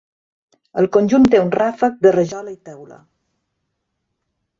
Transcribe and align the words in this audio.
El 0.83 0.87
conjunt 0.95 1.27
té 1.35 1.41
un 1.41 1.51
ràfec 1.55 1.99
de 2.05 2.13
rajola 2.15 2.55
i 2.55 2.57
teula. 2.71 2.97